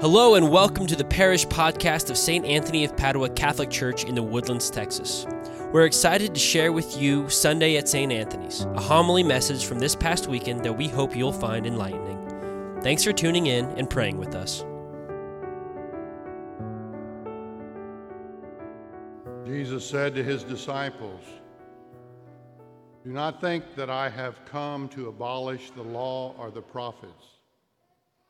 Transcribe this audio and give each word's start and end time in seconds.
Hello, 0.00 0.34
and 0.34 0.50
welcome 0.50 0.86
to 0.86 0.96
the 0.96 1.04
parish 1.04 1.46
podcast 1.46 2.08
of 2.08 2.16
St. 2.16 2.46
Anthony 2.46 2.86
of 2.86 2.96
Padua 2.96 3.28
Catholic 3.28 3.68
Church 3.68 4.04
in 4.04 4.14
the 4.14 4.22
Woodlands, 4.22 4.70
Texas. 4.70 5.26
We're 5.72 5.84
excited 5.84 6.32
to 6.32 6.40
share 6.40 6.72
with 6.72 6.96
you 6.96 7.28
Sunday 7.28 7.76
at 7.76 7.86
St. 7.86 8.10
Anthony's, 8.10 8.62
a 8.62 8.80
homily 8.80 9.22
message 9.22 9.66
from 9.66 9.78
this 9.78 9.94
past 9.94 10.26
weekend 10.26 10.64
that 10.64 10.72
we 10.72 10.88
hope 10.88 11.14
you'll 11.14 11.34
find 11.34 11.66
enlightening. 11.66 12.80
Thanks 12.80 13.04
for 13.04 13.12
tuning 13.12 13.48
in 13.48 13.66
and 13.72 13.90
praying 13.90 14.16
with 14.16 14.34
us. 14.34 14.64
Jesus 19.46 19.86
said 19.86 20.14
to 20.14 20.24
his 20.24 20.44
disciples, 20.44 21.20
Do 23.04 23.10
not 23.10 23.38
think 23.42 23.74
that 23.76 23.90
I 23.90 24.08
have 24.08 24.46
come 24.46 24.88
to 24.88 25.08
abolish 25.08 25.72
the 25.72 25.84
law 25.84 26.34
or 26.38 26.50
the 26.50 26.62
prophets. 26.62 27.39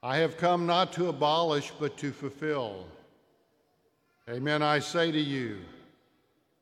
I 0.03 0.19
have 0.19 0.39
come 0.39 0.67
not 0.67 0.93
to 0.95 1.09
abolish, 1.09 1.72
but 1.79 1.96
to 1.99 2.11
fulfill. 2.13 2.86
Amen, 4.29 4.63
I 4.63 4.79
say 4.79 5.13
to 5.13 5.18
you, 5.18 5.59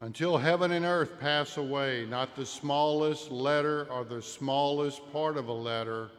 until 0.00 0.38
heaven 0.38 0.72
and 0.72 0.84
earth 0.84 1.20
pass 1.20 1.56
away, 1.56 2.06
not 2.08 2.34
the 2.34 2.46
smallest 2.46 3.30
letter 3.30 3.86
or 3.90 4.04
the 4.04 4.22
smallest 4.22 5.12
part 5.12 5.36
of 5.36 5.48
a 5.48 5.52
letter 5.52 6.10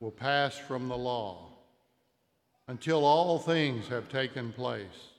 will 0.00 0.10
pass 0.10 0.56
from 0.56 0.88
the 0.88 0.96
law, 0.96 1.48
until 2.66 3.04
all 3.04 3.38
things 3.38 3.88
have 3.88 4.08
taken 4.08 4.52
place. 4.52 5.10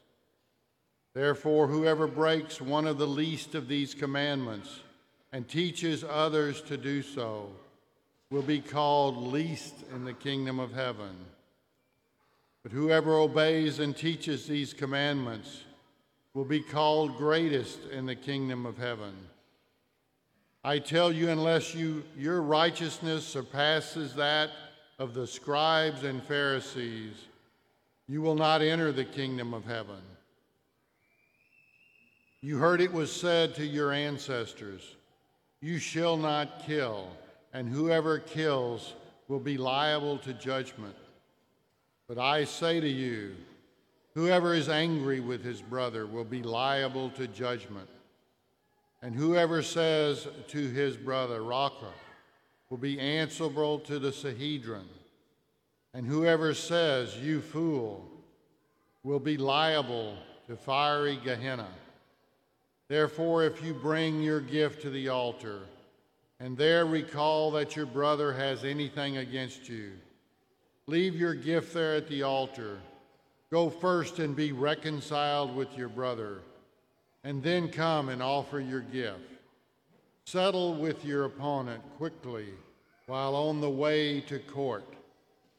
Therefore, 1.14 1.68
whoever 1.68 2.08
breaks 2.08 2.62
one 2.62 2.88
of 2.88 2.98
the 2.98 3.08
least 3.08 3.56
of 3.56 3.68
these 3.68 3.94
commandments 3.94 4.80
and 5.32 5.48
teaches 5.48 6.04
others 6.04 6.62
to 6.64 6.78
do 6.78 7.02
so, 7.02 7.50
will 8.32 8.42
be 8.42 8.62
called 8.62 9.18
least 9.18 9.76
in 9.94 10.06
the 10.06 10.14
kingdom 10.14 10.58
of 10.60 10.74
heaven. 10.74 11.14
But 12.64 12.72
whoever 12.72 13.16
obeys 13.16 13.80
and 13.80 13.96
teaches 13.96 14.48
these 14.48 14.74
commandments 14.74 15.64
will 16.34 16.46
be 16.46 16.62
called 16.62 17.18
greatest 17.18 17.80
in 17.92 18.06
the 18.06 18.16
kingdom 18.16 18.66
of 18.66 18.78
heaven. 18.78 19.14
I 20.64 20.80
tell 20.80 21.12
you, 21.12 21.30
unless 21.30 21.76
you, 21.76 22.04
your 22.18 22.42
righteousness 22.42 23.26
surpasses 23.26 24.16
that 24.16 24.52
of 24.98 25.14
the 25.14 25.28
scribes 25.28 26.04
and 26.04 26.24
Pharisees, 26.24 27.16
you 28.08 28.22
will 28.22 28.36
not 28.36 28.62
enter 28.62 28.92
the 28.92 29.04
kingdom 29.04 29.54
of 29.54 29.66
heaven. 29.66 30.02
You 32.42 32.60
heard 32.60 32.80
it 32.80 32.94
was 32.94 33.12
said 33.12 33.56
to 33.56 33.66
your 33.66 33.92
ancestors, 33.92 34.96
You 35.62 35.80
shall 35.80 36.16
not 36.16 36.64
kill 36.66 37.10
and 37.54 37.68
whoever 37.68 38.20
kills 38.20 38.94
will 39.28 39.40
be 39.40 39.58
liable 39.58 40.18
to 40.20 40.34
judgment. 40.34 40.96
But 42.08 42.18
I 42.18 42.44
say 42.44 42.80
to 42.80 42.88
you, 42.88 43.36
whoever 44.14 44.54
is 44.54 44.70
angry 44.70 45.20
with 45.20 45.44
his 45.44 45.62
brother 45.62 46.06
will 46.06 46.26
be 46.26 46.44
liable 46.44 47.10
to 47.12 47.28
judgment. 47.28 47.90
And 49.02 49.16
whoever 49.16 49.62
says 49.62 50.28
to 50.50 50.68
his 50.70 50.96
brother, 50.96 51.44
Raca, 51.44 51.94
will 52.70 52.78
be 52.78 53.00
answerable 53.00 53.80
to 53.80 54.00
the 54.00 54.12
Sanhedrin. 54.12 54.88
And 55.94 56.06
whoever 56.06 56.54
says, 56.54 57.18
You 57.18 57.42
fool, 57.42 58.10
will 59.04 59.20
be 59.20 59.38
liable 59.38 60.16
to 60.48 60.56
fiery 60.56 61.20
Gehenna. 61.24 61.68
Therefore, 62.88 63.44
if 63.44 63.64
you 63.64 63.74
bring 63.74 64.22
your 64.22 64.42
gift 64.42 64.82
to 64.84 64.90
the 64.90 65.10
altar, 65.10 65.62
and 66.42 66.58
there 66.58 66.88
recall 66.88 67.52
that 67.52 67.76
your 67.76 67.86
brother 67.86 68.34
has 68.34 68.66
anything 68.66 69.18
against 69.18 69.70
you. 69.70 69.92
Leave 70.88 71.16
your 71.16 71.36
gift 71.36 71.72
there 71.72 71.96
at 71.96 72.08
the 72.08 72.24
altar. 72.24 72.80
Go 73.52 73.70
first 73.70 74.18
and 74.18 74.36
be 74.36 74.52
reconciled 74.52 75.56
with 75.56 75.78
your 75.78 75.88
brother, 75.88 76.40
and 77.24 77.44
then 77.44 77.70
come 77.70 78.10
and 78.10 78.24
offer 78.24 78.60
your 78.60 78.82
gift. 78.82 79.20
Settle 80.26 80.74
with 80.74 81.06
your 81.06 81.26
opponent 81.26 81.84
quickly 81.98 82.48
while 83.06 83.36
on 83.36 83.62
the 83.62 83.70
way 83.70 84.22
to 84.22 84.40
court. 84.40 84.96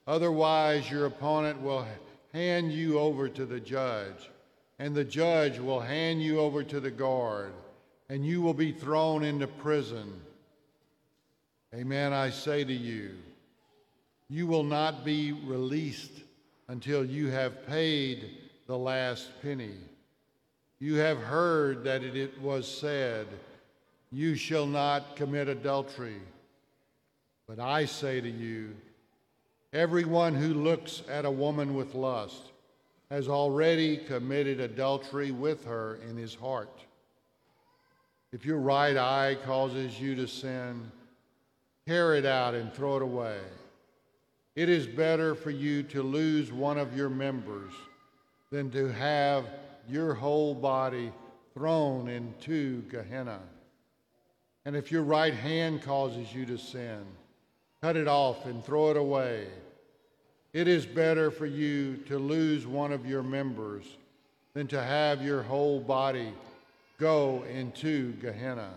Otherwise, 0.09 0.91
your 0.91 1.07
opponent 1.07 1.63
will 1.63 1.87
hand 2.33 2.73
you 2.73 2.99
over 2.99 3.29
to 3.29 3.47
the 3.47 3.61
judge, 3.61 4.31
and 4.81 4.97
the 4.97 5.05
judge 5.05 5.61
will 5.61 5.81
hand 5.81 6.21
you 6.21 6.41
over 6.41 6.65
to 6.65 6.81
the 6.81 6.91
guard, 6.91 7.53
and 8.09 8.27
you 8.27 8.43
will 8.43 8.55
be 8.55 8.73
thrown 8.73 9.23
into 9.23 9.47
prison 9.47 10.21
Amen, 11.75 12.13
I 12.13 12.29
say 12.29 12.65
to 12.65 12.73
you, 12.73 13.13
you 14.29 14.47
will 14.47 14.63
not 14.63 15.07
be 15.07 15.33
released 15.33 16.13
until 16.69 17.03
you 17.03 17.29
have 17.29 17.67
paid 17.67 18.31
the 18.67 18.77
last 18.77 19.31
penny. 19.41 19.77
You 20.81 20.97
have 20.97 21.19
heard 21.19 21.85
that 21.85 22.03
it 22.03 22.39
was 22.41 22.69
said, 22.69 23.27
You 24.11 24.35
shall 24.35 24.67
not 24.67 25.17
commit 25.17 25.49
adultery. 25.49 26.21
But 27.47 27.59
I 27.59 27.87
say 27.87 28.21
to 28.21 28.31
you, 28.31 28.75
everyone 29.73 30.35
who 30.35 30.53
looks 30.53 31.03
at 31.09 31.25
a 31.25 31.31
woman 31.31 31.75
with 31.75 31.95
lust 31.95 32.43
has 33.11 33.29
already 33.29 33.97
committed 33.97 34.61
adultery 34.61 35.31
with 35.31 35.65
her 35.65 35.99
in 36.09 36.17
his 36.17 36.35
heart. 36.35 36.81
If 38.31 38.45
your 38.45 38.59
right 38.59 38.97
eye 38.97 39.37
causes 39.45 39.99
you 40.01 40.15
to 40.17 40.27
sin, 40.27 40.91
tear 41.87 42.15
it 42.15 42.25
out 42.25 42.55
and 42.55 42.73
throw 42.73 42.97
it 42.97 43.03
away. 43.03 43.39
It 44.55 44.69
is 44.69 44.87
better 44.87 45.35
for 45.35 45.51
you 45.51 45.83
to 45.85 46.03
lose 46.03 46.53
one 46.53 46.79
of 46.79 46.97
your 46.97 47.09
members 47.09 47.73
than 48.51 48.71
to 48.71 48.93
have 48.93 49.47
your 49.89 50.15
whole 50.15 50.55
body 50.55 51.13
thrown 51.55 52.09
into 52.09 52.83
Gehenna. 52.83 53.41
And 54.65 54.77
if 54.77 54.93
your 54.93 55.03
right 55.03 55.35
hand 55.35 55.83
causes 55.83 56.33
you 56.33 56.47
to 56.47 56.59
sin, 56.59 57.05
cut 57.81 57.97
it 57.97 58.07
off 58.07 58.47
and 58.47 58.65
throw 58.65 58.91
it 58.91 58.97
away. 58.97 59.47
It 60.53 60.69
is 60.69 60.85
better 60.85 61.31
for 61.31 61.47
you 61.47 61.97
to 62.09 62.19
lose 62.19 62.67
one 62.67 62.93
of 62.93 63.07
your 63.07 63.23
members 63.23 63.85
than 64.55 64.67
to 64.69 64.83
have 64.83 65.23
your 65.23 65.43
whole 65.43 65.81
body 65.81 66.33
go 66.99 67.43
into 67.51 68.13
Gehenna. 68.21 68.71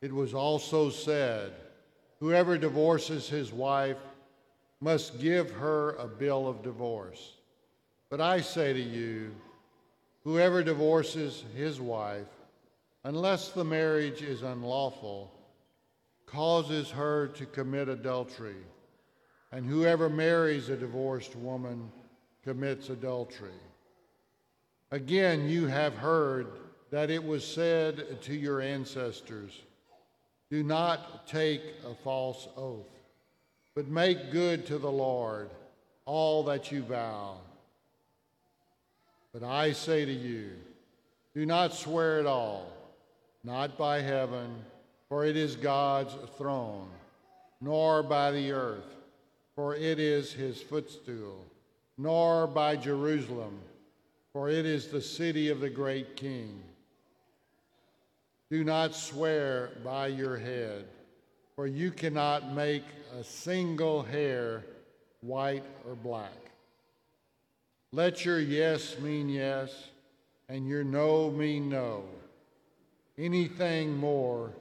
It 0.00 0.12
was 0.12 0.34
also 0.34 0.90
said, 0.90 1.52
Whoever 2.20 2.58
divorces 2.58 3.28
his 3.28 3.52
wife 3.52 3.98
must 4.80 5.20
give 5.20 5.50
her 5.50 5.92
a 5.96 6.06
bill 6.06 6.48
of 6.48 6.62
divorce. 6.62 7.34
But 8.08 8.20
I 8.20 8.40
say 8.40 8.72
to 8.72 8.80
you, 8.80 9.34
whoever 10.24 10.62
divorces 10.62 11.44
his 11.54 11.80
wife, 11.80 12.26
unless 13.04 13.50
the 13.50 13.64
marriage 13.64 14.22
is 14.22 14.42
unlawful, 14.42 15.32
causes 16.26 16.90
her 16.90 17.28
to 17.28 17.46
commit 17.46 17.88
adultery. 17.88 18.62
And 19.52 19.66
whoever 19.66 20.08
marries 20.08 20.68
a 20.68 20.76
divorced 20.76 21.36
woman 21.36 21.90
commits 22.44 22.88
adultery. 22.88 23.50
Again, 24.92 25.48
you 25.48 25.66
have 25.66 25.94
heard 25.94 26.46
that 26.90 27.10
it 27.10 27.22
was 27.22 27.46
said 27.46 28.20
to 28.22 28.34
your 28.34 28.60
ancestors, 28.60 29.62
do 30.50 30.62
not 30.64 31.28
take 31.28 31.62
a 31.88 31.94
false 31.94 32.48
oath, 32.56 32.88
but 33.74 33.86
make 33.86 34.32
good 34.32 34.66
to 34.66 34.78
the 34.78 34.90
Lord 34.90 35.48
all 36.04 36.42
that 36.44 36.72
you 36.72 36.82
vow. 36.82 37.36
But 39.32 39.44
I 39.44 39.72
say 39.72 40.04
to 40.04 40.12
you, 40.12 40.50
do 41.34 41.46
not 41.46 41.72
swear 41.72 42.18
at 42.18 42.26
all, 42.26 42.72
not 43.44 43.78
by 43.78 44.00
heaven, 44.00 44.52
for 45.08 45.24
it 45.24 45.36
is 45.36 45.54
God's 45.54 46.14
throne, 46.36 46.88
nor 47.60 48.02
by 48.02 48.32
the 48.32 48.50
earth, 48.50 48.96
for 49.54 49.76
it 49.76 50.00
is 50.00 50.32
his 50.32 50.60
footstool, 50.60 51.44
nor 51.96 52.48
by 52.48 52.74
Jerusalem, 52.74 53.60
for 54.32 54.50
it 54.50 54.66
is 54.66 54.88
the 54.88 55.00
city 55.00 55.48
of 55.48 55.60
the 55.60 55.70
great 55.70 56.16
king. 56.16 56.60
Do 58.50 58.64
not 58.64 58.96
swear 58.96 59.70
by 59.84 60.08
your 60.08 60.36
head, 60.36 60.86
for 61.54 61.68
you 61.68 61.92
cannot 61.92 62.52
make 62.52 62.82
a 63.16 63.22
single 63.22 64.02
hair 64.02 64.64
white 65.20 65.62
or 65.86 65.94
black. 65.94 66.50
Let 67.92 68.24
your 68.24 68.40
yes 68.40 68.98
mean 68.98 69.28
yes, 69.28 69.90
and 70.48 70.66
your 70.66 70.82
no 70.82 71.30
mean 71.30 71.68
no. 71.68 72.04
Anything 73.16 73.96
more 73.96 74.52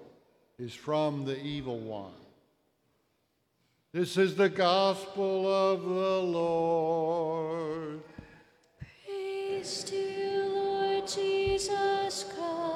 is 0.60 0.74
from 0.74 1.26
the 1.26 1.42
evil 1.42 1.80
one. 1.80 2.12
This 3.92 4.18
is 4.18 4.36
the 4.36 4.50
gospel 4.50 5.48
of 5.48 5.82
the 5.82 6.20
Lord. 6.32 8.02
Praise 8.78 9.84
to 9.86 9.96
you, 9.96 10.44
Lord 10.54 11.08
Jesus 11.08 12.26
Christ. 12.36 12.69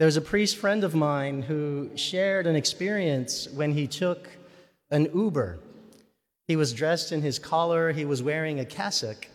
There's 0.00 0.16
a 0.16 0.22
priest 0.22 0.56
friend 0.56 0.82
of 0.82 0.94
mine 0.94 1.42
who 1.42 1.90
shared 1.94 2.46
an 2.46 2.56
experience 2.56 3.46
when 3.50 3.72
he 3.72 3.86
took 3.86 4.30
an 4.90 5.10
Uber. 5.14 5.58
He 6.48 6.56
was 6.56 6.72
dressed 6.72 7.12
in 7.12 7.20
his 7.20 7.38
collar, 7.38 7.92
he 7.92 8.06
was 8.06 8.22
wearing 8.22 8.58
a 8.60 8.64
cassock, 8.64 9.28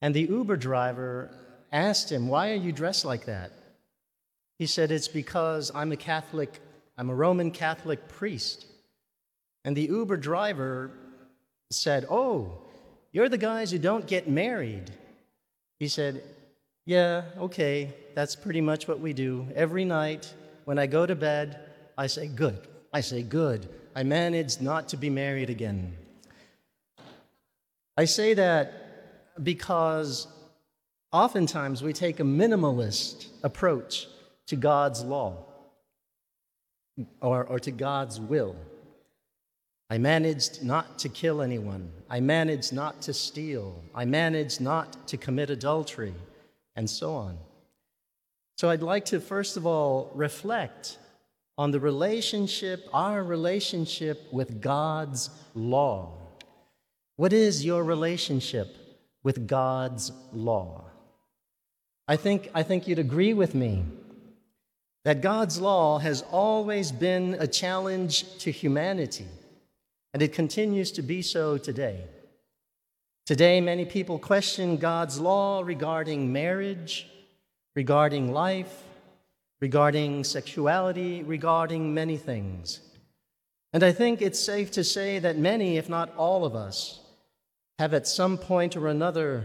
and 0.00 0.14
the 0.14 0.22
Uber 0.22 0.56
driver 0.56 1.34
asked 1.72 2.12
him, 2.12 2.28
Why 2.28 2.52
are 2.52 2.62
you 2.62 2.70
dressed 2.70 3.04
like 3.04 3.24
that? 3.24 3.50
He 4.56 4.66
said, 4.66 4.92
It's 4.92 5.08
because 5.08 5.72
I'm 5.74 5.90
a 5.90 5.96
Catholic, 5.96 6.60
I'm 6.96 7.10
a 7.10 7.14
Roman 7.16 7.50
Catholic 7.50 8.06
priest. 8.06 8.66
And 9.64 9.76
the 9.76 9.86
Uber 9.86 10.16
driver 10.16 10.92
said, 11.72 12.06
Oh, 12.08 12.56
you're 13.10 13.28
the 13.28 13.36
guys 13.36 13.72
who 13.72 13.78
don't 13.78 14.06
get 14.06 14.28
married. 14.28 14.92
He 15.80 15.88
said, 15.88 16.22
Yeah, 16.84 17.22
okay, 17.38 17.94
that's 18.14 18.34
pretty 18.34 18.60
much 18.60 18.88
what 18.88 18.98
we 18.98 19.12
do. 19.12 19.46
Every 19.54 19.84
night 19.84 20.32
when 20.64 20.78
I 20.78 20.86
go 20.86 21.06
to 21.06 21.14
bed, 21.14 21.60
I 21.96 22.08
say, 22.08 22.26
Good. 22.26 22.66
I 22.92 23.00
say, 23.00 23.22
Good. 23.22 23.68
I 23.94 24.02
managed 24.02 24.60
not 24.60 24.88
to 24.88 24.96
be 24.96 25.10
married 25.10 25.50
again. 25.50 25.96
I 27.96 28.06
say 28.06 28.34
that 28.34 29.44
because 29.44 30.26
oftentimes 31.12 31.82
we 31.82 31.92
take 31.92 32.20
a 32.20 32.24
minimalist 32.24 33.26
approach 33.42 34.08
to 34.46 34.56
God's 34.56 35.04
law 35.04 35.44
or, 37.20 37.44
or 37.44 37.60
to 37.60 37.70
God's 37.70 38.18
will. 38.18 38.56
I 39.90 39.98
managed 39.98 40.64
not 40.64 40.98
to 41.00 41.08
kill 41.10 41.42
anyone. 41.42 41.92
I 42.08 42.20
managed 42.20 42.72
not 42.72 43.02
to 43.02 43.12
steal. 43.12 43.82
I 43.94 44.06
managed 44.06 44.60
not 44.60 45.06
to 45.08 45.18
commit 45.18 45.50
adultery, 45.50 46.14
and 46.76 46.88
so 46.88 47.14
on. 47.14 47.38
So 48.56 48.70
I'd 48.70 48.82
like 48.82 49.06
to 49.06 49.20
first 49.20 49.56
of 49.56 49.66
all 49.66 50.10
reflect 50.14 50.98
on 51.58 51.70
the 51.70 51.80
relationship, 51.80 52.88
our 52.92 53.22
relationship 53.22 54.32
with 54.32 54.60
God's 54.60 55.30
law. 55.54 56.14
What 57.16 57.32
is 57.32 57.64
your 57.64 57.84
relationship 57.84 58.68
with 59.22 59.46
God's 59.46 60.12
law? 60.32 60.84
I 62.08 62.16
think, 62.16 62.50
I 62.54 62.62
think 62.62 62.88
you'd 62.88 62.98
agree 62.98 63.34
with 63.34 63.54
me 63.54 63.84
that 65.04 65.20
God's 65.20 65.60
law 65.60 65.98
has 65.98 66.22
always 66.30 66.92
been 66.92 67.36
a 67.38 67.46
challenge 67.46 68.38
to 68.38 68.50
humanity, 68.50 69.26
and 70.14 70.22
it 70.22 70.32
continues 70.32 70.92
to 70.92 71.02
be 71.02 71.22
so 71.22 71.58
today. 71.58 72.04
Today, 73.24 73.60
many 73.60 73.84
people 73.84 74.18
question 74.18 74.78
God's 74.78 75.20
law 75.20 75.62
regarding 75.62 76.32
marriage, 76.32 77.08
regarding 77.76 78.32
life, 78.32 78.82
regarding 79.60 80.24
sexuality, 80.24 81.22
regarding 81.22 81.94
many 81.94 82.16
things. 82.16 82.80
And 83.72 83.84
I 83.84 83.92
think 83.92 84.20
it's 84.20 84.40
safe 84.40 84.72
to 84.72 84.82
say 84.82 85.20
that 85.20 85.38
many, 85.38 85.76
if 85.76 85.88
not 85.88 86.12
all 86.16 86.44
of 86.44 86.56
us, 86.56 86.98
have 87.78 87.94
at 87.94 88.08
some 88.08 88.36
point 88.36 88.76
or 88.76 88.88
another 88.88 89.44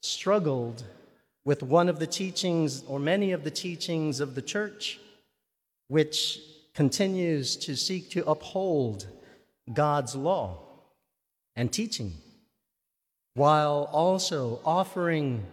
struggled 0.00 0.82
with 1.44 1.62
one 1.62 1.90
of 1.90 1.98
the 1.98 2.06
teachings 2.06 2.82
or 2.88 2.98
many 2.98 3.32
of 3.32 3.44
the 3.44 3.50
teachings 3.50 4.20
of 4.20 4.34
the 4.34 4.42
church, 4.42 4.98
which 5.88 6.40
continues 6.74 7.56
to 7.56 7.76
seek 7.76 8.08
to 8.08 8.24
uphold 8.26 9.06
God's 9.70 10.16
law 10.16 10.60
and 11.54 11.70
teaching, 11.70 12.14
while 13.34 13.88
also 13.92 14.60
offering 14.64 15.46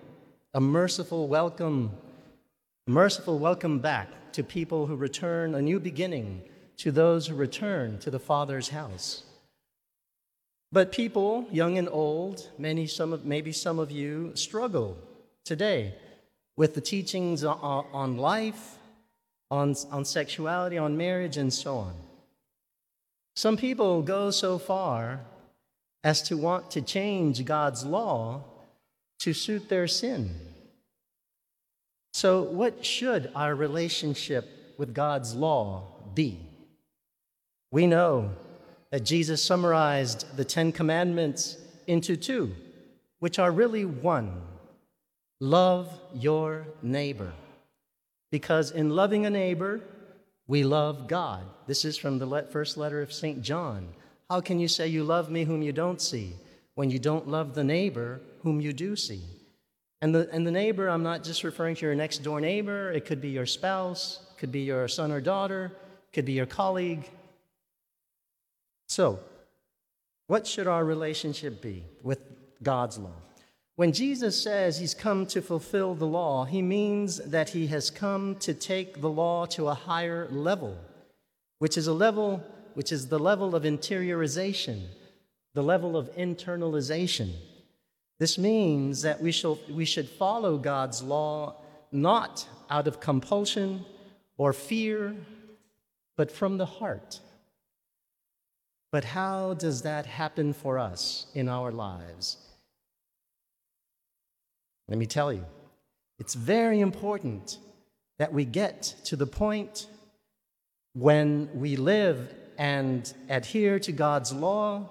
a 0.53 0.59
merciful 0.59 1.27
welcome, 1.27 1.91
merciful 2.87 3.39
welcome 3.39 3.79
back 3.79 4.31
to 4.33 4.43
people 4.43 4.85
who 4.85 4.95
return 4.95 5.55
a 5.55 5.61
new 5.61 5.79
beginning, 5.79 6.41
to 6.77 6.91
those 6.91 7.27
who 7.27 7.35
return 7.35 7.97
to 7.99 8.11
the 8.11 8.19
Father's 8.19 8.69
house. 8.69 9.23
But 10.71 10.91
people, 10.91 11.47
young 11.51 11.77
and 11.77 11.89
old, 11.89 12.49
many, 12.57 12.85
some 12.85 13.13
of, 13.13 13.25
maybe 13.25 13.51
some 13.51 13.79
of 13.79 13.91
you, 13.91 14.31
struggle 14.35 14.97
today 15.43 15.95
with 16.57 16.75
the 16.75 16.81
teachings 16.81 17.43
on, 17.43 18.17
life, 18.17 18.77
on, 19.49 19.75
on 19.91 20.05
sexuality, 20.05 20.77
on 20.77 20.95
marriage, 20.95 21.37
and 21.37 21.51
so 21.51 21.77
on. 21.77 21.93
Some 23.35 23.57
people 23.57 24.01
go 24.01 24.31
so 24.31 24.59
far 24.59 25.21
as 26.03 26.21
to 26.23 26.37
want 26.37 26.71
to 26.71 26.81
change 26.81 27.43
God's 27.45 27.85
law 27.85 28.43
to 29.19 29.33
suit 29.33 29.69
their 29.69 29.87
sin. 29.87 30.33
So, 32.13 32.41
what 32.41 32.85
should 32.85 33.31
our 33.35 33.53
relationship 33.55 34.75
with 34.77 34.93
God's 34.93 35.35
law 35.35 35.83
be? 36.13 36.39
We 37.71 37.85
know 37.85 38.31
that 38.91 39.05
Jesus 39.05 39.43
summarized 39.43 40.35
the 40.35 40.45
Ten 40.45 40.71
Commandments 40.71 41.57
into 41.85 42.15
two, 42.15 42.55
which 43.19 43.37
are 43.37 43.51
really 43.51 43.85
one 43.85 44.41
love 45.39 45.89
your 46.13 46.67
neighbor. 46.81 47.31
Because 48.31 48.71
in 48.71 48.89
loving 48.89 49.25
a 49.25 49.29
neighbor, 49.29 49.81
we 50.47 50.63
love 50.63 51.07
God. 51.07 51.43
This 51.67 51.85
is 51.85 51.97
from 51.97 52.19
the 52.19 52.47
first 52.51 52.77
letter 52.77 53.01
of 53.01 53.13
St. 53.13 53.41
John. 53.41 53.87
How 54.29 54.41
can 54.41 54.59
you 54.59 54.67
say 54.67 54.87
you 54.87 55.03
love 55.03 55.29
me 55.29 55.43
whom 55.43 55.61
you 55.61 55.71
don't 55.71 56.01
see 56.01 56.33
when 56.75 56.89
you 56.89 56.99
don't 56.99 57.27
love 57.27 57.55
the 57.55 57.63
neighbor 57.63 58.21
whom 58.43 58.61
you 58.61 58.73
do 58.73 58.95
see? 58.95 59.23
And 60.01 60.15
the, 60.15 60.29
and 60.31 60.47
the 60.47 60.51
neighbor, 60.51 60.87
I'm 60.87 61.03
not 61.03 61.23
just 61.23 61.43
referring 61.43 61.75
to 61.75 61.85
your 61.85 61.95
next 61.95 62.19
door 62.19 62.39
neighbor, 62.39 62.91
it 62.91 63.05
could 63.05 63.19
be 63.19 63.29
your 63.29 63.45
spouse, 63.45 64.21
could 64.37 64.51
be 64.51 64.61
your 64.61 64.87
son 64.87 65.11
or 65.11 65.19
daughter, 65.19 65.73
could 66.13 66.25
be 66.25 66.33
your 66.33 66.45
colleague, 66.45 67.09
so, 68.89 69.19
what 70.25 70.47
should 70.47 70.67
our 70.67 70.83
relationship 70.83 71.61
be 71.61 71.83
with 72.01 72.19
God's 72.61 72.97
law? 72.97 73.13
When 73.75 73.93
Jesus 73.93 74.41
says 74.41 74.79
he's 74.79 74.95
come 74.95 75.27
to 75.27 75.41
fulfill 75.41 75.93
the 75.93 76.07
law, 76.07 76.43
he 76.43 76.61
means 76.63 77.17
that 77.17 77.49
he 77.49 77.67
has 77.67 77.91
come 77.91 78.35
to 78.37 78.53
take 78.53 78.99
the 78.99 79.09
law 79.09 79.45
to 79.45 79.67
a 79.67 79.75
higher 79.75 80.27
level, 80.31 80.75
which 81.59 81.77
is 81.77 81.85
a 81.85 81.93
level 81.93 82.43
which 82.73 82.91
is 82.91 83.07
the 83.07 83.19
level 83.19 83.55
of 83.55 83.63
interiorization, 83.63 84.83
the 85.53 85.63
level 85.63 85.97
of 85.97 86.13
internalization. 86.15 87.31
This 88.19 88.37
means 88.37 89.01
that 89.01 89.21
we, 89.21 89.31
shall, 89.31 89.59
we 89.69 89.85
should 89.85 90.09
follow 90.09 90.57
God's 90.57 91.01
law 91.01 91.55
not 91.91 92.47
out 92.69 92.87
of 92.87 92.99
compulsion 92.99 93.85
or 94.37 94.53
fear, 94.53 95.15
but 96.17 96.31
from 96.31 96.57
the 96.57 96.65
heart. 96.65 97.19
But 98.91 99.05
how 99.05 99.53
does 99.53 99.83
that 99.83 100.05
happen 100.05 100.53
for 100.53 100.79
us 100.79 101.27
in 101.33 101.47
our 101.47 101.71
lives? 101.71 102.37
Let 104.87 104.97
me 104.97 105.05
tell 105.05 105.31
you, 105.31 105.45
it's 106.17 106.33
very 106.33 106.79
important 106.81 107.59
that 108.17 108.33
we 108.33 108.43
get 108.43 108.95
to 109.05 109.15
the 109.15 109.27
point 109.27 109.87
when 110.93 111.49
we 111.53 111.75
live 111.75 112.33
and 112.59 113.11
adhere 113.29 113.79
to 113.79 113.93
God's 113.93 114.33
law, 114.33 114.89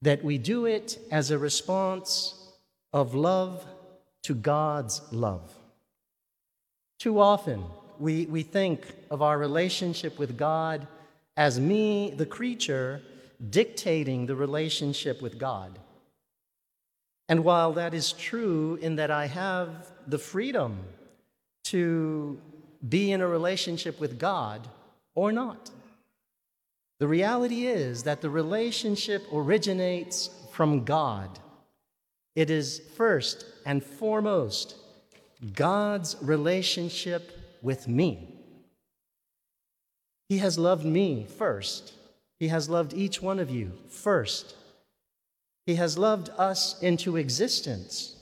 that 0.00 0.24
we 0.24 0.38
do 0.38 0.64
it 0.64 0.98
as 1.10 1.30
a 1.30 1.38
response 1.38 2.34
of 2.94 3.14
love 3.14 3.64
to 4.22 4.34
God's 4.34 5.02
love. 5.12 5.52
Too 6.98 7.20
often, 7.20 7.62
we, 7.98 8.24
we 8.26 8.42
think 8.42 8.86
of 9.10 9.20
our 9.20 9.38
relationship 9.38 10.18
with 10.18 10.38
God 10.38 10.88
as 11.36 11.60
me, 11.60 12.14
the 12.16 12.26
creature, 12.26 13.02
dictating 13.50 14.24
the 14.24 14.34
relationship 14.34 15.20
with 15.20 15.38
God. 15.38 15.78
And 17.28 17.44
while 17.44 17.74
that 17.74 17.92
is 17.92 18.12
true 18.12 18.78
in 18.80 18.96
that 18.96 19.10
I 19.10 19.26
have 19.26 19.90
the 20.06 20.18
freedom 20.18 20.78
to 21.64 22.40
be 22.88 23.12
in 23.12 23.20
a 23.20 23.26
relationship 23.26 24.00
with 24.00 24.18
God 24.18 24.66
or 25.14 25.32
not, 25.32 25.70
the 27.02 27.08
reality 27.08 27.66
is 27.66 28.04
that 28.04 28.20
the 28.20 28.30
relationship 28.30 29.24
originates 29.32 30.30
from 30.52 30.84
God. 30.84 31.40
It 32.36 32.48
is 32.48 32.80
first 32.96 33.44
and 33.66 33.82
foremost 33.82 34.76
God's 35.52 36.14
relationship 36.20 37.56
with 37.60 37.88
me. 37.88 38.38
He 40.28 40.38
has 40.38 40.56
loved 40.56 40.84
me 40.84 41.26
first. 41.26 41.92
He 42.38 42.46
has 42.46 42.68
loved 42.68 42.94
each 42.94 43.20
one 43.20 43.40
of 43.40 43.50
you 43.50 43.72
first. 43.88 44.54
He 45.66 45.74
has 45.74 45.98
loved 45.98 46.30
us 46.38 46.80
into 46.82 47.16
existence. 47.16 48.14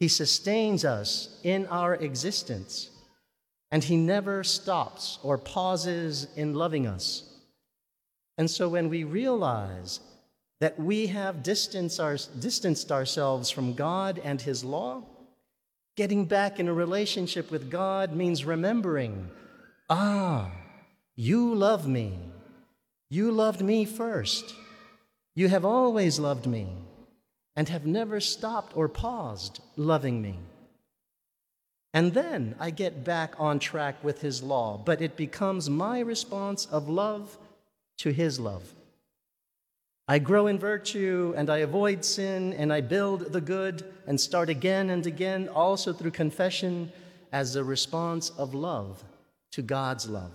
He 0.00 0.08
sustains 0.08 0.84
us 0.84 1.38
in 1.44 1.66
our 1.66 1.94
existence. 1.94 2.90
And 3.70 3.84
He 3.84 3.96
never 3.96 4.42
stops 4.42 5.20
or 5.22 5.38
pauses 5.38 6.26
in 6.34 6.54
loving 6.54 6.88
us. 6.88 7.22
And 8.38 8.50
so 8.50 8.68
when 8.68 8.88
we 8.88 9.04
realize 9.04 10.00
that 10.60 10.78
we 10.78 11.06
have 11.08 11.42
distanced, 11.42 12.00
our, 12.00 12.16
distanced 12.38 12.92
ourselves 12.92 13.50
from 13.50 13.74
God 13.74 14.20
and 14.22 14.40
His 14.40 14.64
law, 14.64 15.02
getting 15.96 16.24
back 16.26 16.58
in 16.60 16.68
a 16.68 16.74
relationship 16.74 17.50
with 17.50 17.70
God 17.70 18.14
means 18.14 18.44
remembering, 18.44 19.30
ah, 19.88 20.50
you 21.14 21.54
love 21.54 21.86
me. 21.86 22.18
You 23.08 23.30
loved 23.30 23.62
me 23.62 23.84
first. 23.84 24.54
You 25.34 25.48
have 25.48 25.64
always 25.64 26.18
loved 26.18 26.46
me 26.46 26.68
and 27.54 27.68
have 27.68 27.86
never 27.86 28.20
stopped 28.20 28.76
or 28.76 28.88
paused 28.88 29.60
loving 29.76 30.20
me. 30.20 30.38
And 31.94 32.12
then 32.12 32.54
I 32.60 32.70
get 32.70 33.04
back 33.04 33.34
on 33.38 33.58
track 33.58 34.04
with 34.04 34.20
his 34.20 34.42
law, 34.42 34.76
but 34.76 35.00
it 35.00 35.16
becomes 35.16 35.70
my 35.70 36.00
response 36.00 36.66
of 36.66 36.88
love 36.90 37.38
to 37.98 38.10
his 38.10 38.38
love. 38.38 38.74
I 40.08 40.18
grow 40.20 40.46
in 40.46 40.58
virtue 40.58 41.34
and 41.36 41.50
I 41.50 41.58
avoid 41.58 42.04
sin 42.04 42.52
and 42.52 42.72
I 42.72 42.80
build 42.80 43.32
the 43.32 43.40
good 43.40 43.84
and 44.06 44.20
start 44.20 44.48
again 44.48 44.90
and 44.90 45.04
again, 45.06 45.48
also 45.48 45.92
through 45.92 46.12
confession 46.12 46.92
as 47.32 47.56
a 47.56 47.64
response 47.64 48.30
of 48.30 48.54
love 48.54 49.02
to 49.52 49.62
God's 49.62 50.08
love. 50.08 50.32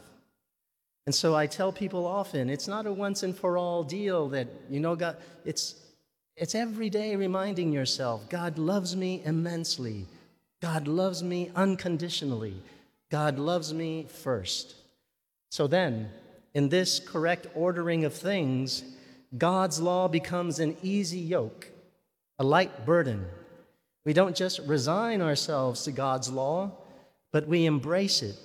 And 1.06 1.16
so 1.16 1.36
I 1.36 1.48
tell 1.48 1.72
people 1.72 2.06
often 2.06 2.50
it's 2.50 2.68
not 2.68 2.86
a 2.86 2.92
once 2.92 3.24
and 3.24 3.36
for 3.36 3.58
all 3.58 3.84
deal 3.84 4.28
that, 4.30 4.48
you 4.70 4.80
know, 4.80 4.96
God, 4.96 5.18
it's, 5.46 5.76
it's 6.36 6.54
every 6.54 6.90
day 6.90 7.16
reminding 7.16 7.72
yourself 7.72 8.30
God 8.30 8.58
loves 8.58 8.96
me 8.96 9.22
immensely. 9.24 10.06
God 10.62 10.88
loves 10.88 11.24
me 11.24 11.50
unconditionally. 11.56 12.56
God 13.10 13.40
loves 13.40 13.74
me 13.74 14.06
first. 14.10 14.76
So 15.50 15.68
then, 15.68 16.10
in 16.54 16.70
this 16.70 17.00
correct 17.00 17.48
ordering 17.56 18.06
of 18.06 18.14
things, 18.14 18.84
God's 19.38 19.80
law 19.80 20.08
becomes 20.08 20.60
an 20.60 20.76
easy 20.84 21.20
yoke, 21.20 21.70
a 22.40 22.44
light 22.44 22.86
burden. 22.86 23.26
We 24.04 24.14
don't 24.14 24.36
just 24.36 24.60
resign 24.60 25.22
ourselves 25.22 25.84
to 25.84 25.92
God's 25.92 26.30
law, 26.30 26.72
but 27.32 27.48
we 27.48 27.66
embrace 27.66 28.22
it. 28.22 28.36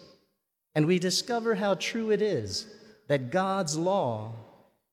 And 0.75 0.87
we 0.87 0.99
discover 0.99 1.55
how 1.55 1.75
true 1.75 2.11
it 2.11 2.23
is 2.23 2.67
that 3.09 3.31
God's 3.31 3.77
law 3.77 4.33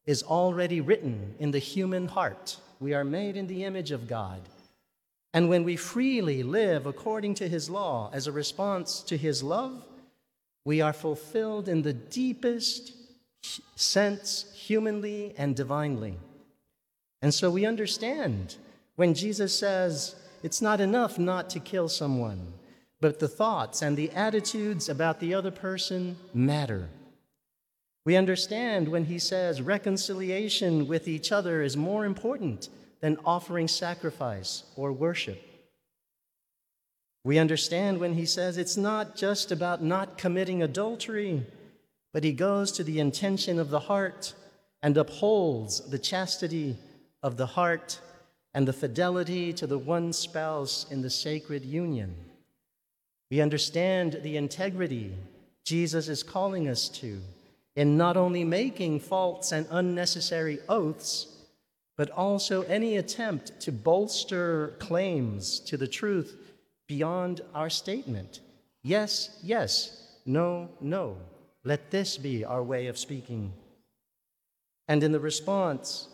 is 0.05 0.23
already 0.23 0.81
written 0.81 1.35
in 1.39 1.51
the 1.51 1.59
human 1.59 2.07
heart. 2.07 2.57
We 2.79 2.93
are 2.93 3.03
made 3.03 3.35
in 3.35 3.47
the 3.47 3.63
image 3.63 3.91
of 3.91 4.07
God. 4.07 4.41
And 5.33 5.49
when 5.49 5.63
we 5.63 5.75
freely 5.75 6.43
live 6.43 6.85
according 6.85 7.35
to 7.35 7.47
His 7.47 7.69
law 7.69 8.09
as 8.13 8.27
a 8.27 8.31
response 8.31 9.01
to 9.03 9.17
His 9.17 9.41
love, 9.41 9.83
we 10.65 10.79
are 10.81 10.93
fulfilled 10.93 11.67
in 11.67 11.81
the 11.81 11.93
deepest 11.93 12.93
sense, 13.75 14.51
humanly 14.53 15.33
and 15.37 15.55
divinely. 15.55 16.17
And 17.21 17.33
so 17.33 17.49
we 17.49 17.65
understand 17.65 18.55
when 18.95 19.13
Jesus 19.13 19.57
says, 19.57 20.15
it's 20.43 20.61
not 20.61 20.81
enough 20.81 21.17
not 21.17 21.49
to 21.51 21.59
kill 21.59 21.87
someone, 21.87 22.53
but 22.99 23.19
the 23.19 23.27
thoughts 23.27 23.81
and 23.81 23.95
the 23.95 24.11
attitudes 24.11 24.89
about 24.89 25.19
the 25.19 25.33
other 25.33 25.51
person 25.51 26.17
matter. 26.33 26.89
We 28.05 28.17
understand 28.17 28.89
when 28.89 29.05
he 29.05 29.19
says 29.19 29.61
reconciliation 29.61 30.87
with 30.87 31.07
each 31.07 31.31
other 31.31 31.61
is 31.61 31.77
more 31.77 32.05
important 32.05 32.69
than 32.99 33.17
offering 33.25 33.67
sacrifice 33.67 34.63
or 34.75 34.91
worship. 34.91 35.41
We 37.23 37.37
understand 37.37 37.99
when 37.99 38.13
he 38.13 38.25
says 38.25 38.57
it's 38.57 38.75
not 38.75 39.15
just 39.15 39.51
about 39.51 39.81
not 39.81 40.17
committing 40.17 40.61
adultery, 40.61 41.45
but 42.13 42.23
he 42.23 42.31
goes 42.31 42.71
to 42.71 42.83
the 42.83 42.99
intention 42.99 43.59
of 43.59 43.69
the 43.69 43.79
heart 43.81 44.33
and 44.81 44.95
upholds 44.95 45.81
the 45.89 45.99
chastity 45.99 46.77
of 47.21 47.35
the 47.35 47.47
heart 47.47 47.99
and 48.53 48.67
the 48.67 48.73
fidelity 48.73 49.51
to 49.51 49.65
the 49.65 49.77
one 49.77 50.13
spouse 50.13 50.85
in 50.91 51.01
the 51.01 51.09
sacred 51.09 51.65
union. 51.65 52.15
We 53.31 53.41
understand 53.41 54.19
the 54.21 54.37
integrity 54.37 55.13
Jesus 55.65 56.07
is 56.07 56.23
calling 56.23 56.67
us 56.67 56.87
to 56.89 57.19
in 57.75 57.97
not 57.97 58.15
only 58.15 58.43
making 58.43 58.99
false 58.99 59.51
and 59.51 59.65
unnecessary 59.71 60.59
oaths, 60.69 61.27
but 61.97 62.11
also 62.11 62.61
any 62.63 62.97
attempt 62.97 63.59
to 63.61 63.71
bolster 63.71 64.75
claims 64.79 65.59
to 65.61 65.77
the 65.77 65.87
truth 65.87 66.35
beyond 66.87 67.41
our 67.55 67.69
statement. 67.69 68.41
Yes, 68.83 69.39
yes, 69.41 70.17
no, 70.25 70.69
no. 70.81 71.17
Let 71.63 71.91
this 71.91 72.17
be 72.17 72.43
our 72.43 72.61
way 72.61 72.87
of 72.87 72.97
speaking. 72.97 73.53
And 74.87 75.03
in 75.03 75.11
the 75.11 75.19
response, 75.19 76.07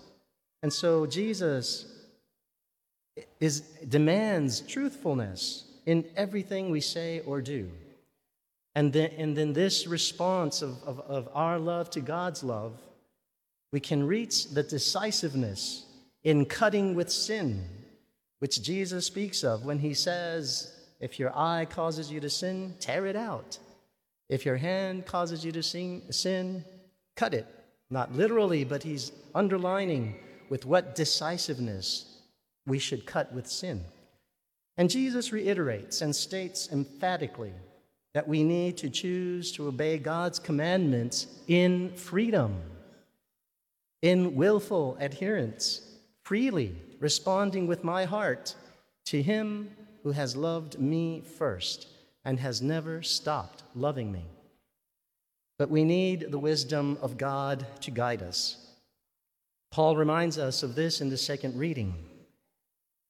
and 0.61 0.71
so 0.71 1.05
Jesus 1.05 1.85
is, 3.39 3.61
demands 3.87 4.61
truthfulness 4.61 5.65
in 5.85 6.05
everything 6.15 6.69
we 6.69 6.81
say 6.81 7.21
or 7.21 7.41
do. 7.41 7.71
And 8.75 8.93
then, 8.93 9.11
and 9.17 9.35
then 9.35 9.53
this 9.53 9.87
response 9.87 10.61
of, 10.61 10.81
of, 10.83 10.99
of 10.99 11.29
our 11.33 11.57
love 11.57 11.89
to 11.91 12.01
God's 12.01 12.43
love, 12.43 12.73
we 13.71 13.79
can 13.79 14.05
reach 14.05 14.49
the 14.49 14.63
decisiveness 14.63 15.85
in 16.23 16.45
cutting 16.45 16.95
with 16.95 17.11
sin, 17.11 17.65
which 18.39 18.61
Jesus 18.61 19.05
speaks 19.05 19.43
of 19.43 19.65
when 19.65 19.79
he 19.79 19.93
says, 19.93 20.73
If 20.99 21.19
your 21.19 21.35
eye 21.35 21.65
causes 21.69 22.11
you 22.11 22.19
to 22.19 22.29
sin, 22.29 22.75
tear 22.79 23.05
it 23.05 23.15
out. 23.15 23.57
If 24.29 24.45
your 24.45 24.57
hand 24.57 25.05
causes 25.05 25.43
you 25.43 25.51
to 25.51 25.63
sin, 25.63 26.63
cut 27.15 27.33
it. 27.33 27.47
Not 27.89 28.13
literally, 28.13 28.63
but 28.63 28.83
he's 28.83 29.11
underlining 29.33 30.15
with 30.49 30.65
what 30.65 30.95
decisiveness 30.95 32.21
we 32.67 32.77
should 32.77 33.05
cut 33.05 33.33
with 33.33 33.47
sin. 33.47 33.83
And 34.77 34.89
Jesus 34.89 35.33
reiterates 35.33 36.01
and 36.01 36.15
states 36.15 36.69
emphatically 36.71 37.53
that 38.13 38.27
we 38.27 38.43
need 38.43 38.77
to 38.77 38.89
choose 38.89 39.51
to 39.53 39.67
obey 39.67 39.97
God's 39.97 40.39
commandments 40.39 41.27
in 41.47 41.91
freedom, 41.95 42.61
in 44.01 44.35
willful 44.35 44.95
adherence, 44.99 45.81
freely 46.23 46.75
responding 46.99 47.65
with 47.65 47.83
my 47.83 48.05
heart 48.05 48.55
to 49.05 49.21
Him 49.21 49.71
who 50.03 50.11
has 50.11 50.35
loved 50.35 50.79
me 50.79 51.21
first 51.21 51.87
and 52.25 52.39
has 52.39 52.61
never 52.61 53.01
stopped 53.01 53.63
loving 53.75 54.11
me. 54.11 54.25
But 55.57 55.69
we 55.69 55.83
need 55.83 56.31
the 56.31 56.39
wisdom 56.39 56.97
of 57.01 57.17
God 57.17 57.65
to 57.81 57.91
guide 57.91 58.21
us. 58.21 58.57
Paul 59.71 59.95
reminds 59.95 60.37
us 60.37 60.63
of 60.63 60.75
this 60.75 61.01
in 61.01 61.09
the 61.09 61.17
second 61.17 61.57
reading. 61.57 61.93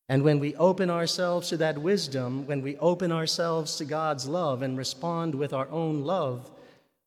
And 0.09 0.23
when 0.23 0.39
we 0.39 0.55
open 0.55 0.89
ourselves 0.89 1.49
to 1.49 1.57
that 1.57 1.77
wisdom, 1.77 2.47
when 2.47 2.61
we 2.61 2.75
open 2.77 3.11
ourselves 3.11 3.75
to 3.77 3.85
God's 3.85 4.27
love 4.27 4.63
and 4.63 4.77
respond 4.77 5.35
with 5.35 5.53
our 5.53 5.69
own 5.69 6.03
love, 6.03 6.49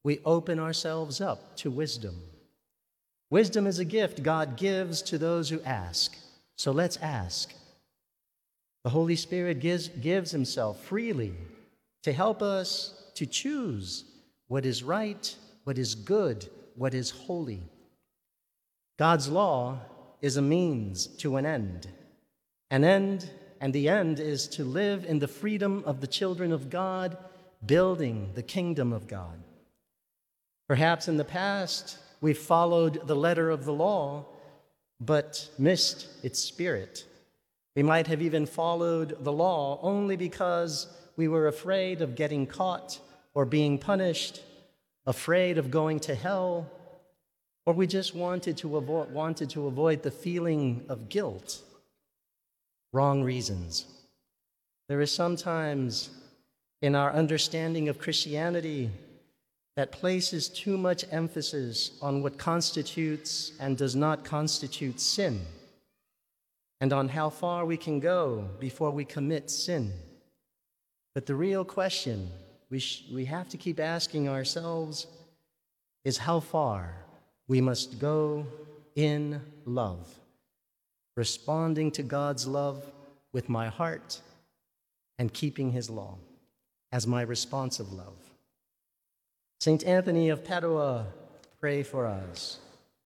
we 0.05 0.21
open 0.25 0.59
ourselves 0.59 1.21
up 1.21 1.57
to 1.57 1.71
wisdom. 1.71 2.23
Wisdom 3.31 3.67
is 3.67 3.79
a 3.79 3.85
gift 3.85 4.23
God 4.23 4.57
gives 4.57 5.03
to 5.03 5.19
those 5.19 5.49
who 5.49 5.61
ask. 5.63 6.17
So 6.57 6.71
let's 6.71 6.97
ask. 6.99 7.53
The 8.85 8.91
Holy 8.91 9.17
Spirit 9.17 9.59
gives, 9.61 9.89
gives 9.89 10.31
Himself 10.31 10.81
freely 10.85 11.35
to 12.03 12.13
help 12.13 12.43
us 12.43 13.11
to 13.15 13.27
choose 13.27 14.05
what 14.49 14.67
is 14.67 14.83
right, 14.83 15.35
what 15.65 15.79
is 15.79 15.95
good, 15.95 16.49
what 16.75 16.95
is 16.95 17.11
holy. 17.11 17.63
God's 18.99 19.29
law 19.29 19.79
is 20.21 20.37
a 20.37 20.43
means 20.43 21.07
to 21.19 21.37
an 21.37 21.47
end. 21.47 21.89
An 22.71 22.85
end, 22.85 23.31
and 23.61 23.73
the 23.73 23.89
end 23.89 24.19
is 24.21 24.49
to 24.49 24.65
live 24.65 25.05
in 25.05 25.19
the 25.19 25.29
freedom 25.29 25.83
of 25.87 26.01
the 26.01 26.07
children 26.07 26.53
of 26.53 26.71
God, 26.71 27.17
building 27.65 28.31
the 28.35 28.43
kingdom 28.43 28.93
of 28.93 29.07
God. 29.07 29.43
Perhaps 30.69 31.09
in 31.09 31.17
the 31.17 31.25
past, 31.25 31.99
we 32.21 32.35
followed 32.35 33.07
the 33.07 33.17
letter 33.17 33.51
of 33.51 33.65
the 33.65 33.73
law, 33.73 34.25
but 35.01 35.51
missed 35.59 36.09
its 36.23 36.39
spirit. 36.39 37.05
We 37.75 37.83
might 37.83 38.07
have 38.07 38.23
even 38.23 38.47
followed 38.47 39.23
the 39.25 39.33
law 39.33 39.79
only 39.83 40.17
because 40.17 40.87
we 41.17 41.29
were 41.29 41.47
afraid 41.47 42.03
of 42.03 42.15
getting 42.15 42.47
caught 42.47 43.01
or 43.35 43.45
being 43.45 43.79
punished, 43.79 44.43
afraid 45.07 45.59
of 45.59 45.71
going 45.71 46.01
to 46.01 46.15
hell, 46.15 46.71
or 47.67 47.75
we 47.75 47.87
just 47.87 48.15
wanted 48.15 48.57
to 48.59 48.77
avoid, 48.77 49.13
wanted 49.13 49.51
to 49.51 49.67
avoid 49.67 50.03
the 50.03 50.11
feeling 50.11 50.85
of 50.89 51.09
guilt. 51.09 51.63
Wrong 52.93 53.23
reasons. 53.23 53.87
There 54.89 55.01
is 55.01 55.11
sometimes 55.11 56.11
in 56.83 56.95
our 56.95 57.13
understanding 57.13 57.89
of 57.89 57.99
Christianity 57.99 58.91
that 59.77 59.93
places 59.93 60.49
too 60.49 60.77
much 60.77 61.05
emphasis 61.11 61.93
on 62.03 62.23
what 62.23 62.37
constitutes 62.37 63.53
and 63.59 63.79
does 63.79 63.97
not 63.97 64.25
constitute 64.25 65.01
sin, 65.01 65.41
and 66.81 66.93
on 66.93 67.09
how 67.09 67.31
far 67.31 67.65
we 67.65 67.77
can 67.77 68.01
go 68.01 68.49
before 68.61 68.91
we 68.91 69.05
commit 69.05 69.51
sin. 69.51 69.93
But 71.15 71.27
the 71.27 71.35
real 71.35 71.65
question 71.65 72.31
we, 72.71 72.79
sh- 72.79 73.05
we 73.13 73.27
have 73.27 73.49
to 73.51 73.57
keep 73.57 73.79
asking 73.79 74.29
ourselves 74.29 75.07
is 76.05 76.19
how 76.19 76.41
far 76.41 76.97
we 77.49 77.61
must 77.61 77.99
go 77.99 78.47
in 78.97 79.41
love, 79.65 80.09
responding 81.17 81.91
to 81.93 82.03
God's 82.03 82.47
love 82.47 82.85
with 83.33 83.49
my 83.49 83.69
heart 83.69 84.21
and 85.19 85.33
keeping 85.33 85.73
His 85.73 85.91
law 85.91 86.17
as 86.91 87.07
my 87.07 87.23
responsive 87.23 87.93
love. 87.93 88.17
St. 89.61 89.85
Anthony 89.85 90.31
of 90.31 90.45
Padua, 90.45 91.07
pray 91.61 91.83
for 91.83 92.07
us. 92.07 92.59